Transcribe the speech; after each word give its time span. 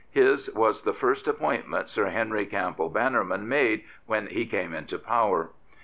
His 0.09 0.49
was 0.55 0.81
the 0.81 0.93
first 0.93 1.27
appointment 1.27 1.87
Sir 1.87 2.07
Henry 2.09 2.47
CampbeD 2.47 2.91
Bannerman 2.91 3.47
made 3.47 3.83
when 4.07 4.25
he 4.25 4.47
came 4.47 4.73
into 4.73 4.97
power. 4.97 5.51